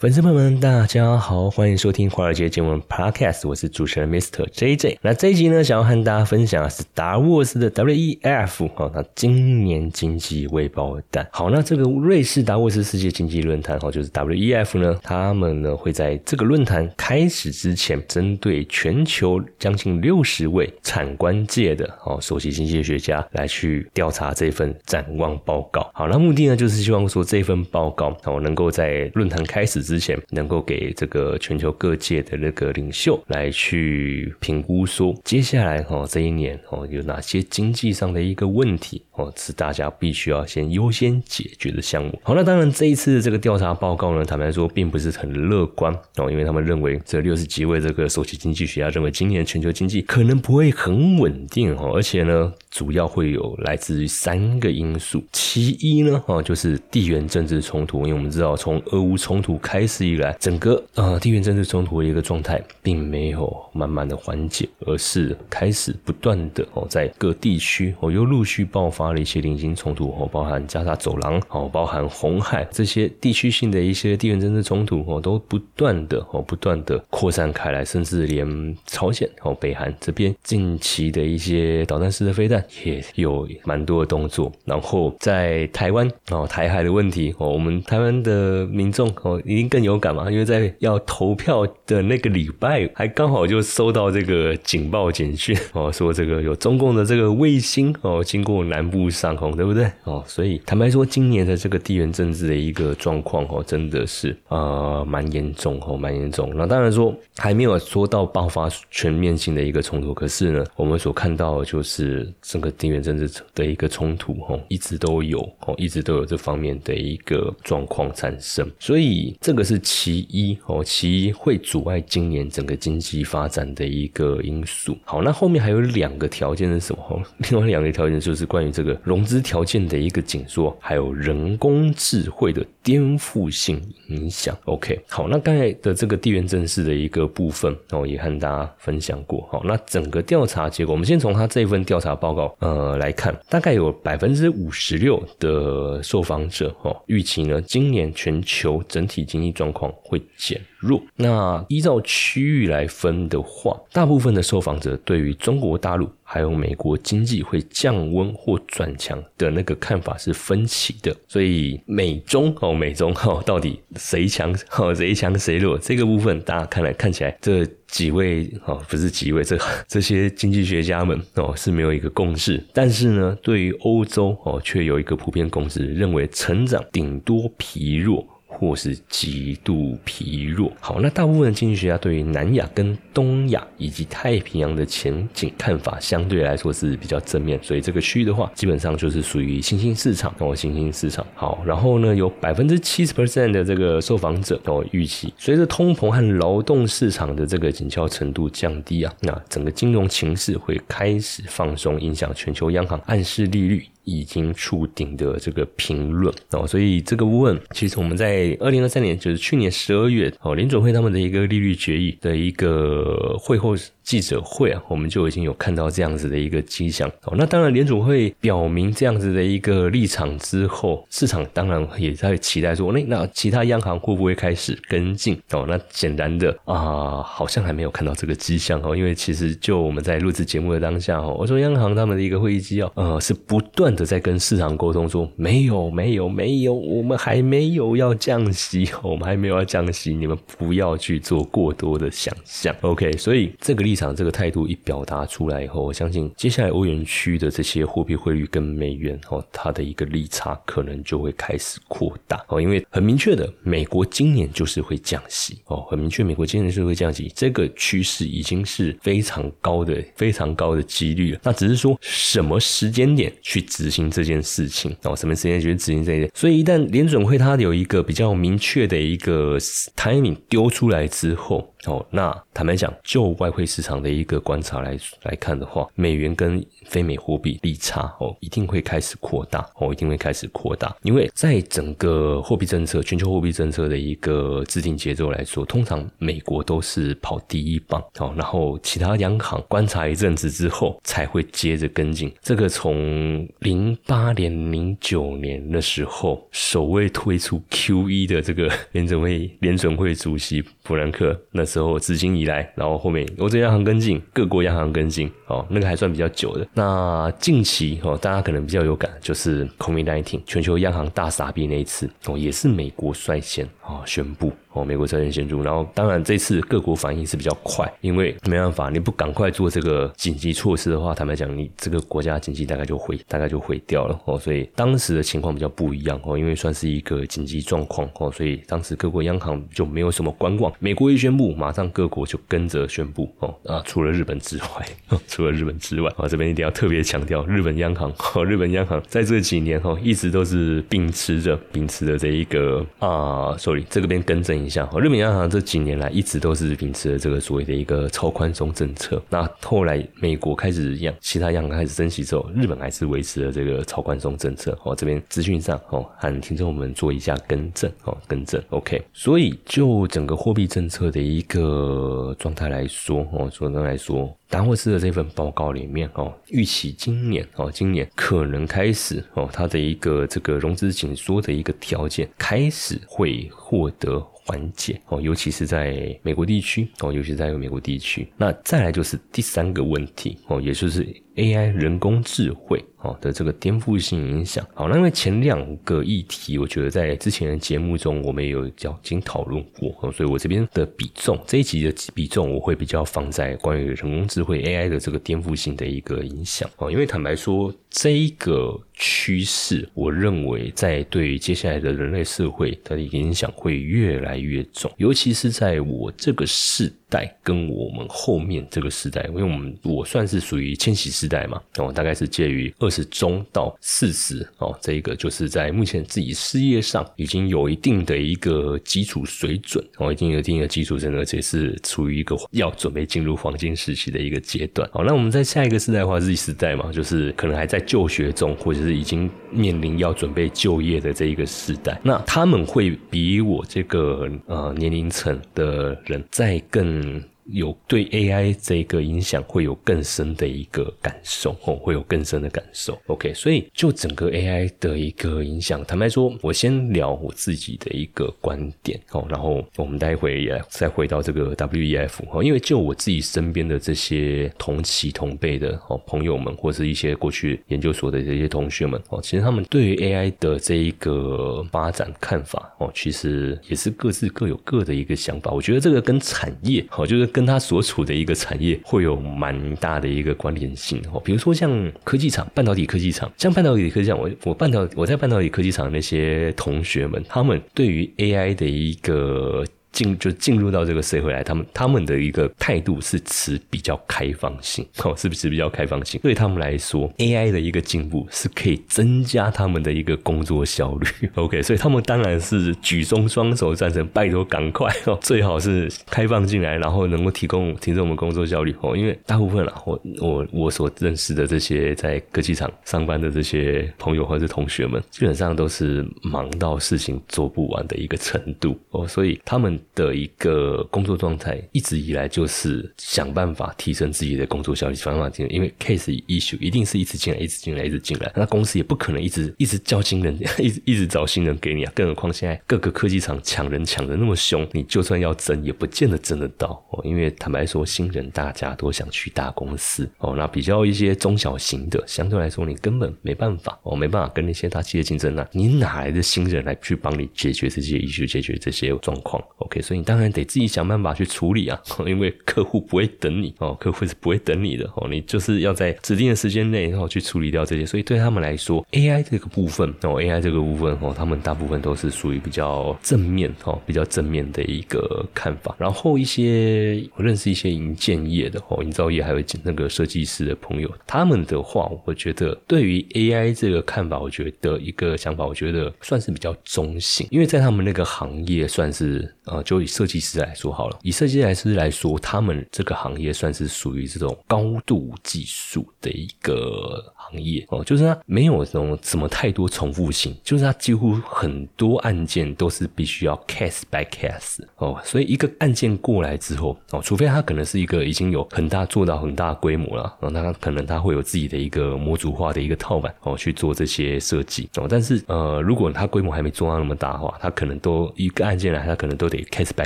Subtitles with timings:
[0.00, 4.48] 粉丝朋友们，大家好，欢迎收听华尔街见闻 Podcast，我是主持人 Mr.
[4.48, 4.96] JJ。
[5.02, 11.28] 那这一集呢，想要和大家分享的是达沃斯的 WEF 哦，那今年经济未爆弹。
[11.30, 25.90] 好，那这个瑞士达沃斯世界经济论坛哦，就是 WEF 呢，他们呢会在这个论坛开始之前，针对全球将近六十位产官界的哦首席经济学家来去调查这份展望报告。
[25.92, 29.89] 好，那目的呢就是希望说这份报告哦能够在论坛开始。
[29.90, 42.16] 之前能够给这个全球各界的那个领袖来去评估，说接下来哦这一年哦有哪些经济上的一个问题哦是大家必须要先优先解决的项目。
[42.22, 89.69] 好，那当然这一次的这个调查报告呢，坦白说并不是很乐观哦，因为他们认为这六十几位这个首席经济学家认为今年全球经济可能不会很稳定哦，而且呢主要会有来自于三个因素，其一呢哦就是地缘政治冲突，因为我们知道从俄乌冲突开开始以来，整个呃地缘政治冲突的一个状态，并没有慢慢的缓解，而是开始不断的哦，在各地区哦又陆续爆发了一些零星冲突哦，包含加沙走廊哦，包含红海这些地区性的一些地缘政治冲突哦，都不断的哦不断的扩散开来，甚至连朝鲜哦北韩这边近期的一些导弹式的飞弹也有蛮多的动作，然后在台湾哦台海的问题哦，我们台湾的民众哦已经。
[89.70, 90.28] 更有感嘛？
[90.30, 99.88] 因为在要投票的那个礼拜，还刚好就收到这个警报简讯 哦，说这个有中共的这个卫星哦经过南部上空，对不对？
[100.02, 106.52] 哦，所以坦白说，今年的这个地缘政治的一个状况哦，真的是呃蛮严重哦，蛮严重。
[106.56, 119.59] 那当然说还没有说到爆发全面性的一个冲突，可是呢，我们所看到的就是整个地缘政治的一个冲突哦，一直都有哦，一直都有这方面的一个状况产生，所以这个。
[119.60, 124.96] 这是其一哦，其一会阻碍今年整个经济发展的一个因素。
[125.04, 127.22] 好，那后面还有两个条件是什么？
[127.50, 133.78] 另外两个条件就是关于这个融资条件的一个紧缩，还有人工智慧的颠覆性
[134.08, 134.56] 影响。
[134.64, 139.46] OK，好，那刚才的这个地缘政治的一个部分哦，也和大家分享过。
[139.52, 149.49] 好，那整个调查结果，我们先从他这一份调查报告呃来看，大概有百分之五十六的受访者哦预期呢，今年全球整体经济。
[149.52, 151.02] 状况会减弱。
[151.16, 161.14] 那依照区域来分的话，大部分的受访者对于中国大陆还有美国经济会降温或转强的那个看法是分歧的。
[161.28, 165.76] 所以美中哦，美中哦，到底谁强哦，谁强谁弱？
[165.78, 172.64] 这个部分大家看来看起来，这几位哦，不是几位，这 这些经济学家们哦是没有一个共识。
[172.72, 178.26] 但是呢，对于欧洲哦，却有一个普遍共识，认为成长顶多疲弱。
[178.50, 180.70] 或是极度疲弱。
[180.80, 191.24] 好，那大部分的经济学家对于南亚跟东亚以及太平洋的前景看法相对来说是比较正面，所以这个区域的话，基本上就是属于新兴市场哦，新兴市场。
[191.34, 203.86] 好，然后呢，有百分之七十 percent 的这个受访者哦预期，随着通膨和劳动市场的这个紧俏程度降低啊，那整个金融情势会开始放松，影响全球央行暗示利率。
[204.18, 206.34] 已经触顶的这个评论。
[206.50, 217.34] 哦，所以这个问其实我们在二零二三年，就是去年十二月哦，联准会他们的一个利率决议的一个会后记者会啊，我们就已经有看到这样子的一个迹象哦。
[217.38, 225.64] 那当然，联储会表明这样子的一个立场之后，市场当然也在期待说，那那其他央行会不会开始跟进哦？
[225.66, 234.04] 那显然的啊，好像还没有看到这个迹象哦，因为其实就我们在录制节目的当下哦，我说央行他们的一个会议纪要呃是不断的。
[234.10, 242.74] 在跟市场沟通说没有没有没有，我们还没有要降息，我们还没有要降息，你们不要去做过多的想象。
[242.80, 261.40] OK，所以这个立场、这个态度一表达出来以后，我相信接下来欧元区的这些货币汇率跟美元哦，它的一个利差可能就会开始扩大哦，因为很明确的，美国今年就是会降息哦，很明确，美国今年是会降息，这个趋势已经是非常高的、非常高的几率了。
[261.42, 263.60] 那只是说什么时间点去。
[263.70, 266.28] 执行这件事情哦，什么时间去执行这件？
[266.34, 269.56] 所以一旦联准会它有一个比较明确的一个
[269.96, 292.30] timing 丢出来之后，哦，那坦白讲，就外汇市市场的一个观察来来看的话，美元跟非美货币利差哦，一定会开始扩大哦，一定会开始扩大，因为在整个货币政策、全球货币政策的一个制定节奏来说，通常美国都是跑第一棒哦，然后其他央行观察一阵子之后才会接着跟进。
[292.42, 301.64] 这个从零八年、零九年的时候，首位推出 QE 的这个联准会联准会主席弗兰克那。
[301.70, 306.66] 时候至今以来，然后后面欧洲央行跟进，各国央行跟进，哦，那个还算比较久的。
[306.74, 314.52] 那近期哦，大家可能比较有感，就是 COVID-19 全球央行大傻逼那一次哦，也是美国率先哦宣布。
[314.72, 324.38] 哦，美国责任先助，然后当然这次各国反应是比较快，因为没办法，你不赶快做这个紧急措施的话，坦白讲，你这个国家经济大概就毁，大概就毁掉了哦。
[324.38, 330.72] 所以当时的情况比较不一样哦，因为算是一个紧急状况哦，所以当时各国央行就没有什么观望。
[330.78, 344.59] 美国一宣布，马上各国就跟着宣布哦啊，除了日本之外，哦除了日本之外，哦这边一定要特别强调，日本央行哦，日本央行在这几年哦，一直都是秉持着秉持着这一个啊，sorry，这个边更正。
[344.64, 349.22] 一下，日本央行这几年来一直都是秉持了这个所谓的一个超宽松政策。
[349.28, 354.76] 那后来美国开始样，其他央行开始升息之后，日本还是维持了这个超宽松政策。
[354.84, 358.62] 哦，这边资讯上哦，和听众们做一下更正哦，更正。
[358.70, 364.34] OK，所以就整个货币政策的一个状态来说，哦，总的来说。
[364.48, 374.18] 达沃斯的这份报告里面哦，预期今年哦，今年可能开始哦，它的一个这个融资紧缩的一个条件开始会获得
[374.50, 378.26] 缓解哦，尤其是在美国地区哦，尤其在美国地区。
[378.36, 381.06] 那再来就是第三个问题哦，也就是
[381.36, 382.84] AI 人工智慧。
[383.02, 396.68] 哦的这个颠覆性影响，好，那因为前两个议题，我觉得在之前的节目中我们也有较经讨论过，所以我这边的比重这一集的比重我会比较放在关于人工智慧 AI 的这个颠覆性的一个影响。
[396.76, 412.88] 哦，因为坦白说，这一个趋势，我认为在对接下来的人类社会它的影响会越来越重，尤其是在我这个世代跟我们后面这个时代，因为我们我算是属于千禧时代嘛，哦，大概是介于二。
[412.88, 424.90] 十中到四十哦，这一个就是在目前自己事业上已经有一定的一个基础水准哦，已经有一定的基础，真的而且是处于一个要准备进入黄金时期的一个阶段。
[424.92, 436.99] 好，那我们在下一个时代的话，Z 时代嘛，就是可能还在就学中，或者是已经面临要准备就业的这一个时代，那他们会比我这个呃年龄层的人再更。
[437.00, 437.29] Hmm.
[437.52, 442.98] 有对 AI 这个影响会有更深的一个感受哦，会有更深的感受。
[443.06, 465.50] OK，所以就整个 AI 的一个影响，坦白说，我先聊我自己的一个观点哦，然后我们待会也再回到这个 WEF 哦，因为就我自己身边的这些同期同辈的哦朋友们，或是一些过去研究所的这些同学们哦，其实他们对于 AI 的这一个发展看法哦，其实也是各自各有各的一个想法。
[465.50, 479.64] 我觉得这个跟产业哦，就是跟跟他所处的一个产业会有蛮大的一个关联性哦，比如说像科技厂、半导体科技厂，像半导体科技厂，我我半导我在半导体科技厂那些同学们，他们对于 AI 的一个。
[479.92, 486.20] 进就进入到这个社会来，他们他们的一个态度是持比较开放性， 哦，是不是比较开放性？
[486.22, 491.06] 对他们来说，AI 的一个进步是可以增加他们的一个工作效率。
[491.34, 498.96] OK，所以他们当然是举中双手赞成，拜托赶快 哦，最好是开放进来，然后能够提供提升我们工作效率哦。
[498.96, 509.79] 因为大部分啊，我我我所认识的这些在科技厂上班的这些朋友或者同学们，基本上都是忙到事情做不完的一个程度哦，所以他们。
[509.94, 521.92] 的一个工作状态，一直以来就是想办法提升自己的工作效率，想办法提升，因为 case issue 一定是一直进来，一直进来，一直进来，那公司也不可能一直 一直叫新人， 一直一直找新人给你啊。
[521.94, 527.00] 更何况现在各个科技厂抢人抢的那么凶，你就算要争，也不见得争得到哦。
[527.04, 535.48] 因为坦白说，新人大家都想去大公司哦，那比较一些中小型的，相对来说你根本没办法哦，没办法跟那些大企业竞争啊。
[535.52, 539.80] 你哪来的新人来去帮你解决这些 issue，解决这些状况？OK。
[539.80, 547.86] 所以你当然得自己想办法去处理啊，因为客户不会等你哦，客户是不会等你的哦，你就是要在指定的时间内然后去处理掉这些。
[547.86, 555.74] 所以对他们来说，AI 这个部分哦，AI 这个部分哦，他们大部分都是属于比较正面哦，比较正面的一个看法。
[555.78, 569.59] 然后一些我认识一些营建业的哦，营造业还有那个设计师的朋友，他们的话，我觉得对于 AI 这个看法，我觉得一个想法，我觉得算是比较中性，因为在他们那个行业算是呃。
[569.62, 594.68] 就以设计师来说好了，以设计师来说，他们这个行业算是属于这种高度技术的一个行业哦，就是它没有什么什么太多重复性，就是它几乎很多案件都是必须要 case by case 哦，所以一个案件过来之后哦，除非它可能是一个已经有很大做到很大规模了，哦，那可能它会有自己的一个模组化的一个套板哦去做这些设计。
[594.76, 599.84] 哦，但是呃，如果它规模还没做到那么大的话，它可能都一个案件来，它可能都得 case by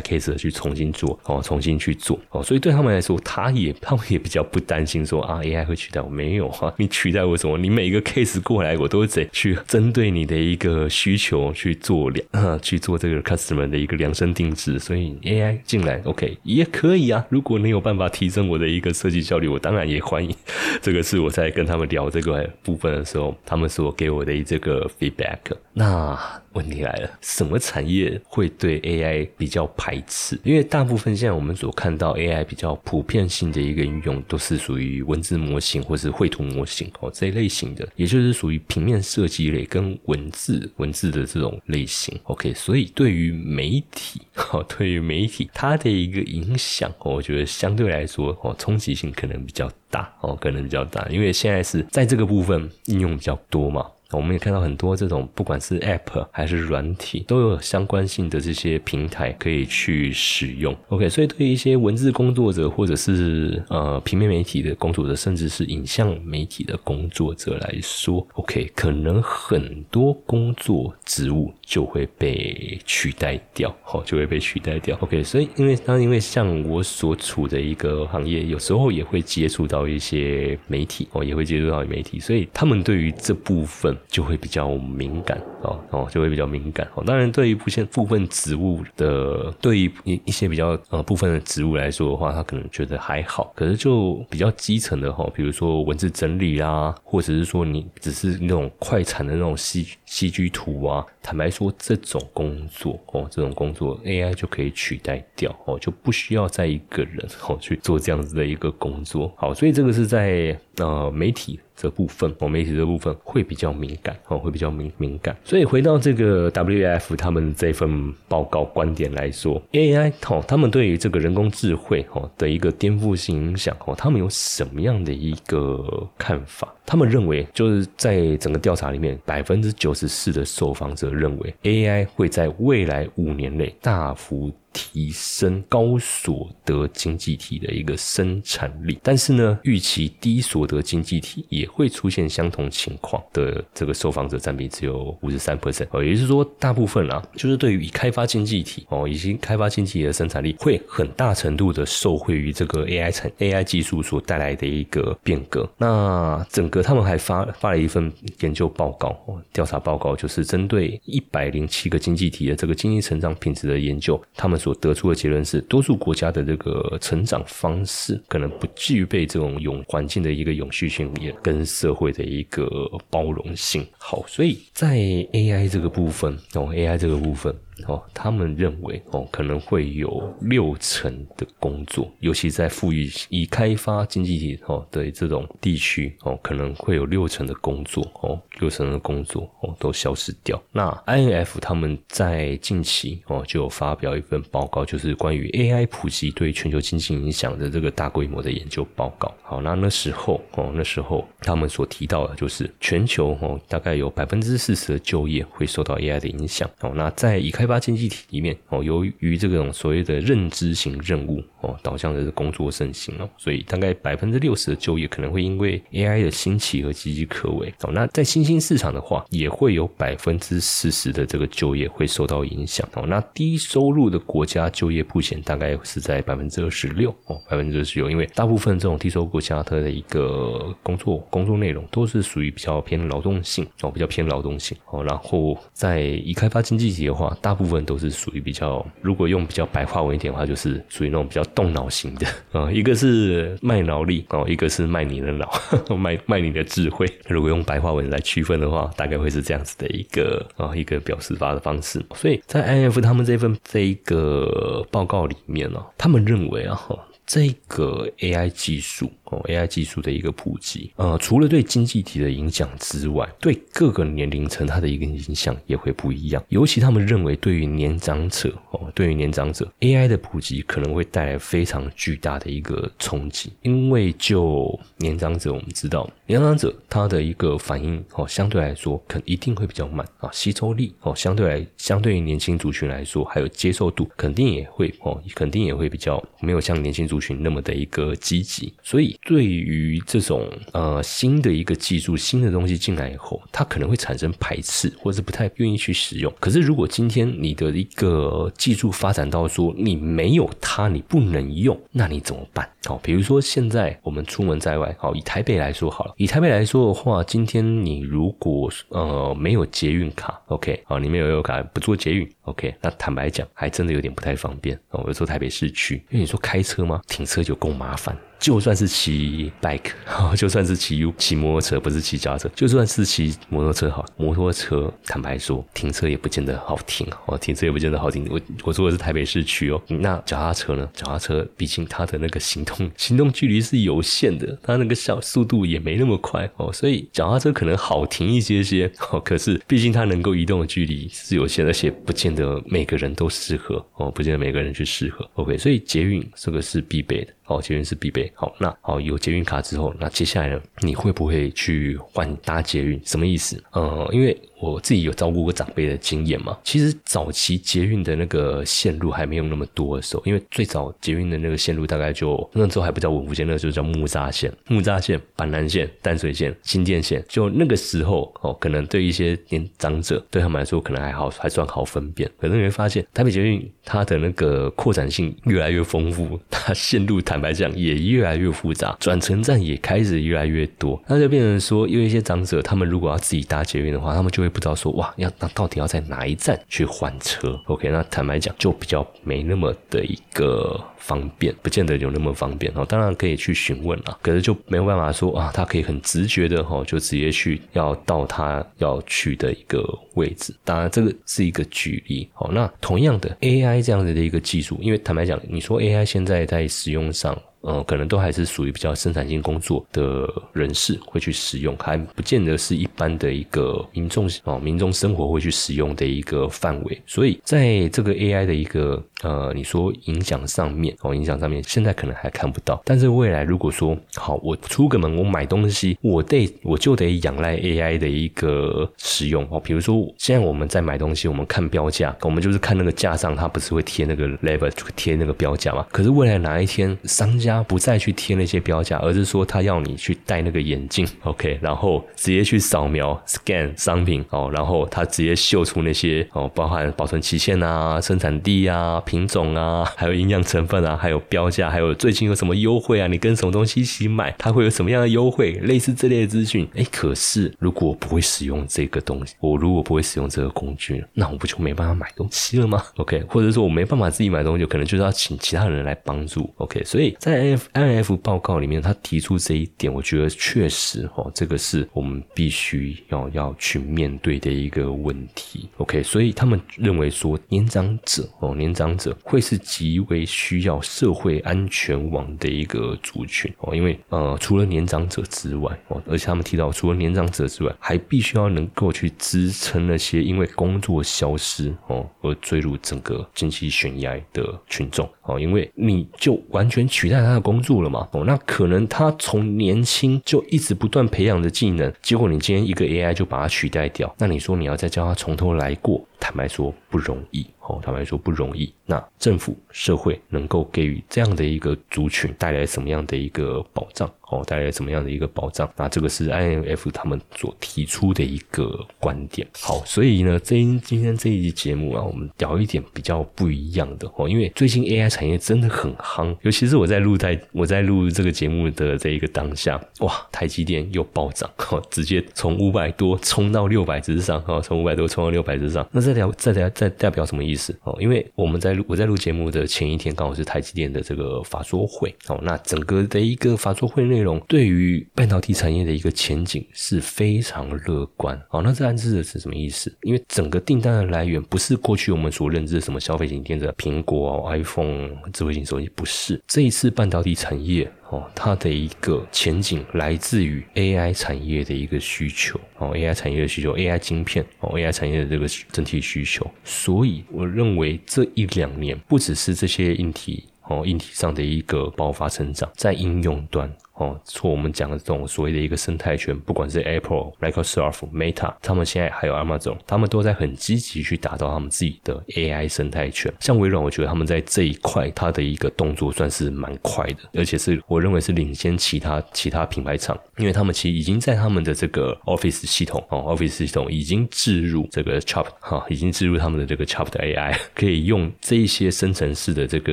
[0.01, 2.19] case 去重新做哦，重新去做。
[2.31, 7.59] 哦，所以对他们来说，他也他们也比较不担心说啊 AI 会取代我，没有哈，你取代我为什么？
[7.59, 12.25] 你每一个 case 过来，我都得去针对你的一个需求去做量，
[12.62, 14.79] 去做这个 customer 的一个量身定制。
[14.79, 20.33] 所以 AI 进来 OK 也可以啊，如果你有办法提升我的一个设计效率，我当然也欢迎。
[20.81, 25.38] 这个是我在跟他们聊这个部分的时候，他们所给我的这个 feedback。
[25.73, 26.17] 那
[26.54, 30.38] 问题来了，什么产业会对 AI 比较排斥？
[30.42, 42.18] 因为大部分现在我们所看到 AI 比较普遍性的一个应用，都是属于文字模型或是绘图模型哦这一类型的，也就是属于平面设计类跟文字文字的这种类型。
[42.25, 53.87] OK，所以对于媒体哦，对于媒体它的一个影响，我觉得相对来说哦，冲击性可能比较大哦，可能比较大，因为现在是在这个部分应用比较多嘛。
[54.14, 60.75] 我们也看到很多这种，不管是 App 还是软体，都有相关性的这些平台可以去使用。
[60.88, 74.97] OK，所以对于一些文字工作者，或者是呃平面媒体的工作者，甚至是影像媒体的工作者来说，OK，可能很多工作职务就会被取代掉，好，就会被取代掉。
[75.00, 83.97] OK，所以因为当因为像我所处的一个行业，有时候也会接触到一些媒体，哦，也会接触到媒体，所以他们对于这部分。
[84.08, 87.02] 就会比较敏感哦哦，就会比较敏感哦。
[87.06, 93.52] 当然，对于部分部分植物的，对于一一些比较呃部分的植物来说的话，他可能觉得还好。
[93.54, 109.32] 可是就比较基层的哈，比如说文字整理啦，或者是说你只是那种快产的那种戏戏剧图啊，坦白说，这种工作哦，这种工作 AI 就可以取代掉哦，就不需要再一个人哦去做这样子的一个工作。
[109.37, 111.61] 好，所以这个是在呃媒体。
[111.76, 115.37] 这部分哦，媒体这部分会比较敏感哦，会比较敏敏感。
[115.43, 126.73] 所以回到这个 W F 他们这份报告观点来说，A I 哦，他们对于这个人工智慧哦的一个颠覆性影响哦，他们有什么样的一个看法？
[126.87, 134.52] 他们认为，就是在整个调查里面，百分之九十四的受访者认为 A I 会在未来五年内大幅。
[134.75, 155.71] 提升高所得经济体的一个生产力，但是呢，预期低所得经济体也会出现相同情况的这个受访者占比只有五十三 percent 哦，也就是说，大部分啊，就是对于已开发经济体哦，已经开发经济体的生产力会很大程度的受惠于这个 AI 产 AI 技术所带来的一个变革。
[155.78, 164.59] 那整个他们还发发了一份研究报告哦，调查报告就是针对一百零七个经济体的这个经济成长品质的研究，他们。
[164.64, 172.66] 所得出的结论是，多数国家的这个成长方式可能不具备这种永环境的一个永续性，也跟社会的一个
[173.11, 173.87] 包容性。
[173.99, 177.54] 好，所以在 AI 这个部分哦，AI 这个部分。
[177.87, 190.61] 哦，他们认为哦，可能会有六成的工作，尤其在富裕已开发经济体哦的这种地区哦，可能会有六成的工作哦，六成的工作哦都消失掉。
[190.73, 199.33] 那 INF 他们在近期哦就发表一份报告，就是关于 AI 普及对全球经济影响的这个大规模的研究报告。
[199.43, 206.69] 好，那那时候哦，那时候他们所提到的就是全球哦大概有百分之四十的就业会受到 AI 的影响。
[206.81, 217.90] 哦，那在已开开发经济体里面哦，由于这种所谓的认知型任务哦导向的工作盛行哦，所以大概百分之六十的就业可能会因为 AI 的兴起而岌岌可危哦。
[217.90, 223.06] 那在新兴市场的话，也会有百分之四十的这个就业会受到影响哦。
[223.06, 235.02] 那低收入的国家就业普险大概是在百分之二十六哦，百分之二十六，因为大部分这种低收入国家它的一个工作工作内容都是属于比较偏劳动性哦，比较偏劳动性哦。
[235.02, 242.70] 然后在已开发经济体的话，大部分都是属于比较，如果用比较白话文一点的话，就是属于那种比较动脑型的啊。
[242.73, 245.50] 一个是卖脑力哦，一个是卖你的脑，
[245.96, 247.06] 卖卖你的智慧。
[247.28, 252.04] 如果用白话文来区分的话，大概会是这样子的一个啊一个表示法的方式。
[252.14, 256.80] 所以在 I F 他们这份这一个报告里面呢，他们认为啊。
[257.26, 266.45] 这个 AI 技术哦，AI 技术的一个普及，呃，除了对经济体的影响之外，对各个年龄层它的一个影响也会不一样。
[266.49, 288.73] 尤其他们认为，对于年长者哦，对于年长者，AI 的普及可能会带来非常巨大的一个冲击，因为就年长者，我们知道年长者他的一个反应哦，相对来说肯一定会比较慢啊，吸收力哦，相对来相对于年轻族群来说，还有接受度肯定也会哦，肯定也会比较没有像年轻族族群那么的一个积极。
[288.83, 296.33] 所以对于这种呃新的一个技术、新的东西进来以后，它可能会产生排斥，或者是不太愿意去使用。
[296.40, 302.68] 可是如果今天你的一个技术发展到说你没有它，你不能用，那你怎么办？
[302.87, 314.79] 好，比如说现在我们出门在外，好，以台北来说好了，以台北来说的话，今天你如果呃没有捷运卡，OK，好，你没有有卡不做捷运，OK，那坦白讲，还真的有点不太方便。
[314.91, 317.03] 哦，我说台北市区，因为你说开车吗？
[317.07, 318.17] 停车就够麻烦。
[318.38, 319.93] 就算是骑 bike，
[320.37, 328.26] 就算是骑骑摩托车，不是骑脚踏车，就算是骑摩托车好，摩托车坦白说，停车也不见得好停哦，停车也不见得好停。
[328.31, 330.88] 我我说的是台北市区哦，那脚踏车呢？
[330.95, 339.21] 脚踏车毕竟它的那个行动 行动距离是有限的，它那个小速度也没那么快哦，所以脚踏车可能好停一些些哦。
[339.21, 345.29] 可是毕竟它能够移动的距离是有限，而且不见得每个人都适合哦，不见得每个人去适合。
[345.35, 347.33] OK，所以捷运这个是必备的。
[347.47, 348.31] 哦，捷运是必备。
[348.35, 350.61] 好，那好有捷运卡之后，那接下来呢？
[350.81, 353.01] 你会不会去换搭捷运？
[353.05, 353.63] 什么意思？
[353.73, 354.37] 呃，因为。
[354.73, 356.56] 我自己有照顾过长辈的经验嘛？
[356.64, 367.23] 其实早期捷运的那个线路还没有那么多的时候，因为最早捷运的那个线路大概就那时候还不叫文福线，那时候叫木栅线、木栅线、板南线、淡水线、新店线。
[367.28, 372.30] 就那个时候哦，可能对一些年长者对他们来说可能还好，还算好分辨。
[372.40, 384.53] 可是你会发现，台北捷运它的那个扩展性越来越丰富，它线路坦白讲也越来越复杂，转乘站也开始越来越多，那就变成说，因为一些长者他们如果要自己搭捷运的话，他们就会。
[384.54, 392.87] 不知道说哇，要那到底要在哪一站去换车？OK，那坦白讲就比较没那么的一个方便，不见得有那么方便哦。
[392.88, 399.82] 当然可以去询问啊，可是就没有办法说啊，他可以很直觉的哈，就直接去要到他要去的一个
[400.14, 400.54] 位置。
[400.62, 402.49] 当然这个是一个举例哦。
[402.52, 407.37] 那同样的 AI 这样子的一个技术，因为坦白讲，你说 AI 现在在使用上。
[407.64, 417.02] 呃，可能都还是属于比较生产性工作的人士会去使用，还不见得是一般的一个民众哦，民众生活会去使用的一个范围。
[417.06, 429.58] 所以在这个 AI 的一个呃，你说影响上面哦，影响上面现在可能还看不到，但是未来如果说好，我出个门，我买东西，我得我就得仰赖 AI 的一个使用哦。
[429.58, 435.86] 比如说现在我们在买东西，我们看标价，我们就是看那个架上，它不是会贴那个 label，就贴那个标价嘛？
[435.91, 453.06] 可是未来哪一天商家他不再去贴那些标价，而是说他要你去戴那个眼镜， OK，然后直接去扫描 scan 商品哦，然后他直接秀出那些哦，包含保存期限啊、生产地啊、品种啊， 还有营养成分啊，还有标价，还有最近有什么优惠啊？
[453.06, 455.52] 你跟什么东西一起买，它会有什么样的优惠？
[455.62, 456.69] 类似这类的资讯。
[456.75, 466.52] 哎，可是如果我不会使用这个东西，我如果不会使用这个工具，那我不就没办法买东西了吗？OK，或者说我没办法自己买东西，可能就是要请其他人来帮助。
[466.56, 475.69] OK，所以在 F I F 报告里面，他提出这一点，我觉得确实哦，这个是我们必须要要去面对的一个问题。
[475.76, 497.75] OK，所以他们认为说，年长者哦，年长者会是极为需要社会安全网的一个族群哦，因为呃，除了年长者之外哦，而且他们提到，除了年长者之外，还必须要能够去支撑那些因为工作消失哦而坠入整个经济悬崖的群众哦，因为你就完全取代他的工作。
[497.75, 498.08] 了嘛？
[498.12, 507.45] 哦，那可能他从年轻就一直不断培养的技能，结果你今天一个 AI 就把它取代掉，那你说你要再教他从头来过，坦白说不容易。
[507.67, 508.71] 哦，坦白说不容易。
[508.85, 514.09] 那政府社会能够给予这样的一个族群带来什么样的一个保障？
[514.28, 515.69] 哦，带来什么样的一个保障？
[515.75, 519.49] 那这个是 IMF 他们所提出的一个观点。
[519.59, 535.87] 好，所以呢，这今天这一集节目啊，我们聊一点比较不一样的哦，因为最近 AI 产业真的很夯，尤其是我在录在我在录这个节目的这一个当下，哇，台积电又暴涨， 哦，直接从五百多冲到六百之上，哦，从五百多冲到六百之上。
[535.91, 536.83] 那再聊再聊再。
[536.84, 537.97] 这代表什么意思哦？
[538.00, 542.38] 因为我们在录我在录节目的前一天，刚好是台积电的这个法说会哦。
[542.42, 548.60] 那整个的一个法说会内容，对于半导体产业的一个前景是非常乐观哦。
[548.62, 549.94] 那这暗示的是什么意思？
[550.02, 556.40] 因为整个订单的来源不是过去我们所认知的什么消费型电子、苹果、iPhone、智慧型手机，不是。
[556.47, 557.90] 这一次半导体产业。
[558.10, 573.73] 哦，它的一个前景来自于 AI 产业的一个需求哦，AI 产业的需求，AI 晶片哦，AI 产业的这个整体需求，所以我认为这一两年不只是这些硬体哦，硬体上的一个爆发成长，在应用端。
[573.95, 583.33] 哦，错，我们讲的这种所谓的一个生态圈，不管是 Apple、Microsoft、Meta，他们现在还有 Amazon，他们都在很积极去打造他们自己的 AI 生态圈。
[583.39, 599.93] 像微软，我觉得他们在这一块，它的一个动作算是蛮快的，而且是我认为是领先其他其他品牌厂，因为他们其实已经在他们的这个 Office 系统哦，Office 系统已经置入这个 Chop 哈，已经置入他们的这个 Chop 的 AI，可以用这一些生成式的这个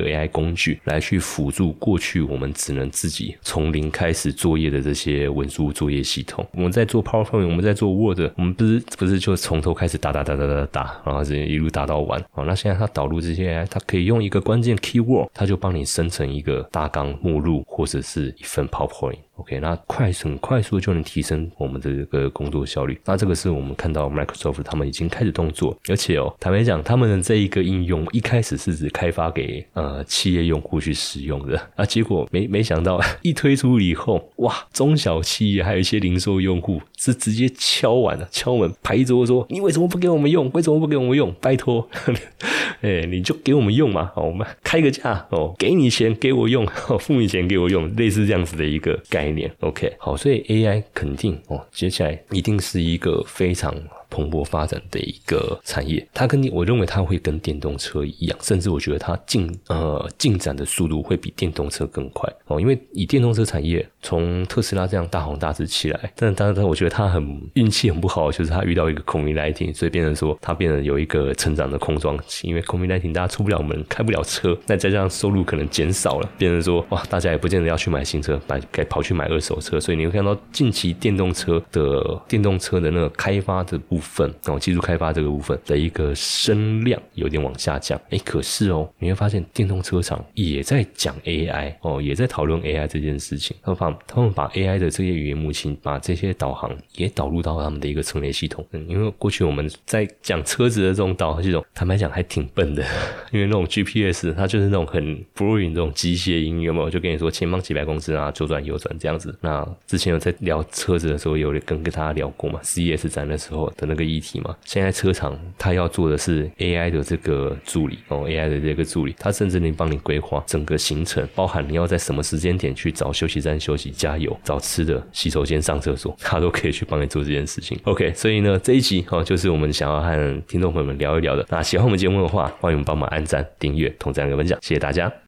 [0.00, 3.91] AI 工具来去辅助过去我们只能自己从零。
[3.92, 12.20] 开始作业的这些文书作业系统，我们在做 PowerPoint，我们在做 Word，我们不是不是就从头开始打打打打打打，然后一路打到完。
[12.32, 19.18] 哦，那现在它导入这些，它可以用一个关键 Keyword，它就帮你生成一个大纲目录或者是一份 PowerPoint。
[19.36, 23.00] OK，那快很快速就能提升我们的这个工作效率。
[23.04, 40.50] 那这个是我们看到 Microsoft 他们已经开始动作，而且哦，坦白讲，他们的这一个应用一开始是指开发给呃企业用户去使用的啊，结果没没想到 一推出以后，哇，中小企业还有一些零售用户是直接敲完了敲门拍桌说：“你为什么不给我们用？
[40.52, 41.34] 为什么不给我们用？
[41.40, 41.88] 拜托，
[42.82, 46.66] 哎，你就给我们用嘛，好，我们开个价哦，给你钱给我用，
[47.00, 49.50] 付你钱给我用，类似这样子的一个概概念。
[49.60, 53.72] OK，好，所以 AI 肯定哦，接下来一定是一个非常。
[54.12, 62.60] 蓬勃发展的一个产业，它跟我认为它会跟电动车一样，甚至我觉得它进呃进展的速度会比电动车更快哦。
[62.60, 72.46] 因为以电动车产业从特斯拉这样大红大紫起来，但当然我觉得它很运气很不好，就是它遇到一个 COVID-19，所以变成说它变成有一个成长的空窗期。
[72.46, 84.01] 因为 COVID-19 大家出不了门，开不了车，那再加上收入可能减少了，变成说哇，大家也不见得要去买新车，买该跑去买二手车，所以你会看到近期电动车的电动车的那个开发的部。
[84.02, 93.56] 分哦，技术开发这个部分的一个声量有点往下降，哎，可是哦，你会发现电动车厂也在讲 AI 哦，也在讨论 AI 这件事情。
[93.62, 98.66] 他们把他们把 AI 的这些语言模型，把这些导航也导入到他们的一个车内系统。
[98.72, 102.82] 嗯，因为过去我们在讲车子的这种导航系统，坦白讲还挺笨的，
[103.30, 106.90] 因为那种 GPS 它就是那种很 boring 这种机械音，有没有？
[106.90, 109.32] 就跟你说前方几百公尺啊，左转右转这样子。
[109.40, 113.91] 那之前有在聊车子的时候，有跟跟大家聊过嘛？CES 展的时候等。
[113.92, 127.78] 那个议题嘛，现在车厂它要做的是 AI 的这个助理哦，AI 的这个助理，他甚至能帮你规划整个行程，包含你要在什么时间点去找休息站休息、加油、找吃的、洗手间、上厕所， 他都可以去帮你做这件事情。
[127.84, 131.44] OK，所以呢，这一集哦，就是我们想要和听众朋友们聊一聊的。
[131.50, 135.21] 那喜欢我们节目的话，欢迎帮忙按赞、订阅、同赞跟分享，谢谢大家。